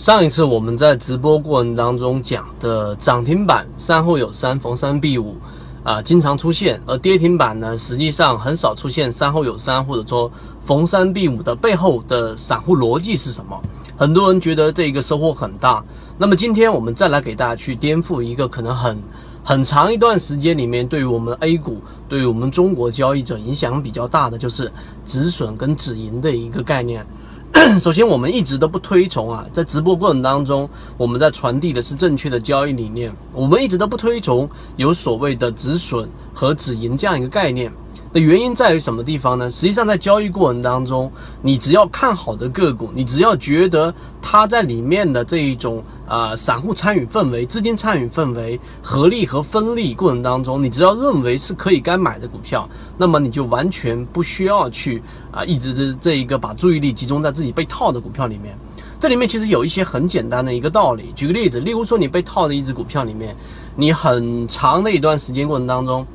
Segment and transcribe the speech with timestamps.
[0.00, 5.36] 上一次我们在直播过程当中讲的涨停板三后有三逢三必五
[5.84, 10.32] 啊，经常出现；而跌停板呢，实际上很少出现三后有三或者说
[10.62, 13.62] 逢三必五的背后的散户逻辑是什么？
[13.94, 15.84] 很多人觉得这个收获很大。
[16.16, 18.98] 那么今天我们再来给大家去颠覆一个可能很
[19.44, 21.76] 很长一段时间里面对于我们 A 股、
[22.08, 24.72] 对于我们中国交易者影响比较大的，就是
[25.04, 27.06] 止损跟止盈的一个概念。
[27.80, 33.12] 首先，我们一直都不推崇啊，在直播过程当中，我们在传递的是正确的交易理念。
[33.32, 37.72] 我们一直都不推崇有所谓的止损和止盈这样一个概念。
[38.12, 39.48] 的原因在于什么地方呢？
[39.48, 41.10] 实际上，在交易过程当中，
[41.42, 52.68] 你只要看好的个股，你只要觉得它在里面的这一种啊散户参与氛围、资金参与氛围、合力和分力过程当中，你只要认为是可以该买的股票，
[52.98, 58.58] 那么你就完全不需要去啊一直的这一个把注意力集中在自己被套的股票里面。
[58.98, 61.12] 这里面其实有一些很简单的一个道理。
[61.14, 63.34] 举个例子，例如说你被套的一只股票里面，
[63.76, 66.06] 你很长的一段时间过程当中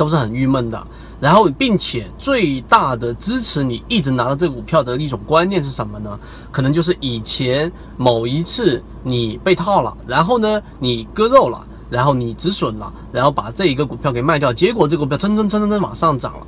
[0.00, 0.86] 都是很郁闷的。
[1.20, 6.18] 然后，并且最大的支持你一直拿到这个股票的一种观念是什么呢？
[6.50, 16.46] 可能就是以前某一次你被套了，然后呢你割肉了，然后你止损了，然后把这一个股票给卖掉，结果这个股票蹭蹭蹭蹭蹭往上涨了。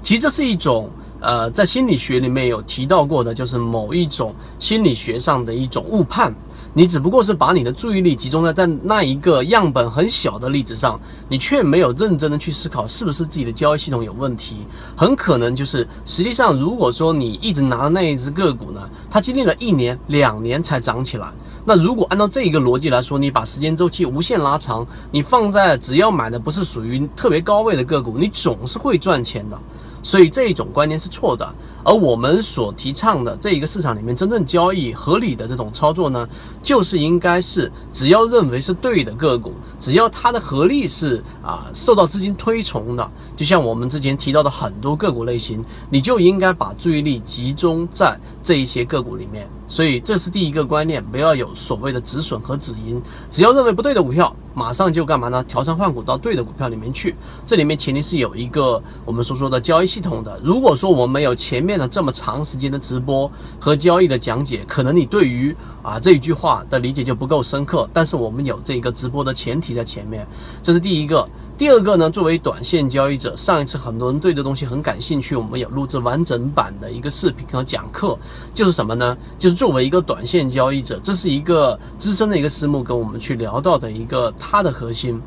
[0.00, 6.32] 其实这是一种呃，在心理学里面有提到过的，就是某一种心理学上的一种误判。
[6.76, 14.56] 你只不过是把你的注意力集中在在那一个样本很小的例子上，你却没有认真的去思考是不是自己的交易系统有问题。
[14.96, 21.32] 很可能就是实际上，如果说你一直拿的那一只个股呢，它经历了一年两年才涨起来。
[21.64, 29.56] 那如果按照这一个逻辑来说，你把时间周期无限拉长，你放在只要买的不是属于特别高位的个股，你总是会赚钱的。
[30.02, 31.54] 所以这一种观念是错的。
[31.84, 36.26] 而我们所提倡的这一个市场里面真正交易合理的这种操作呢，
[36.62, 49.46] 就是应该是只要认为是对的个股，只要它的合力是啊受到资金推崇的，就像我们之前提到的很多个股类型，你就应该把注意力集中在这一些个股里面。
[49.66, 55.42] 所以这是第一个观念，不要有所谓的止损和止盈，只要认为不对的股票，马上就干嘛呢？
[55.44, 57.14] 调仓换股到对的股票里面去。
[57.46, 60.38] 这里面前提是有一个我们所说的交易系统的。
[60.44, 61.73] 如果说我们有前面。
[61.76, 63.30] 了这么长时间的直播
[63.60, 67.88] 和交易的讲解，可能你对于啊这一句话的理解就不够深刻。
[67.92, 70.26] 但是我们有这个直播的前提在前面，
[70.62, 71.28] 这是第一个。
[71.56, 78.18] 第二个呢，作为短线交易者，上一次很多人对这东西很感兴趣，我们有录制完整版的一个视频和讲课，
[78.52, 79.16] 就是什么呢？
[79.38, 85.22] 就是作为一个短线交易者，这是一个资深的一个私募跟我们去聊到的一个它的核心，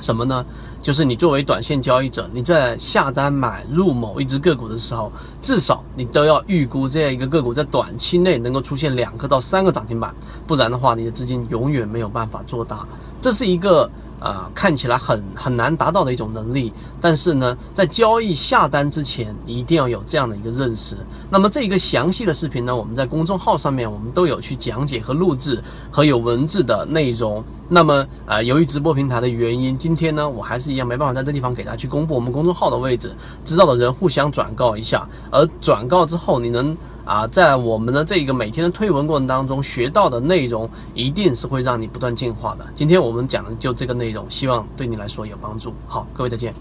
[0.00, 0.44] 什么呢？
[0.82, 10.14] 就是你作为短线交易者，你在下单买入某一只个股的时候，至少你都要预估这样一个个股在短期内能够出现两个到三个涨停板，
[10.46, 12.86] 不然的话，你的资金永远没有办法做大。
[13.20, 13.90] 这是一个。
[14.20, 20.96] 啊，看起来很很难达到的一种能力，但是呢，在交易下单之前，一定要有这样的一个认识。
[21.30, 27.42] 那么这一个详细的视频呢，我们在公众号上面我们都有去讲解和录制和有文字的内容。
[27.68, 33.12] 那么啊，由于直播平台的原因，今天呢，我还是一样没办法在这地方给大家去公布我们公众号的位置，
[33.44, 35.08] 知道的人互相转告一下。
[35.30, 36.76] 而转告之后，你能。
[37.04, 42.64] 啊，在我们的这个每天的推文过程当中，学到的内容一定是会让你不断进化的。
[42.74, 45.72] 今天我们讲的就这个内容，希望对你来说有帮助。
[45.86, 46.54] 好，各位再见。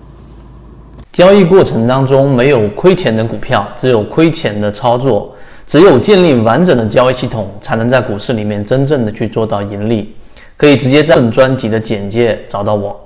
[1.11, 5.33] 交易过程当中没有亏钱的股票，只有亏钱的操作。
[5.65, 10.15] 只有建立完整的交易系统，才能在股市里面真正的去做到盈利。
[10.57, 12.99] 可以直接在本专辑的简介找到我。